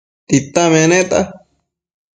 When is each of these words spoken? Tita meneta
Tita 0.27 0.63
meneta 0.73 1.19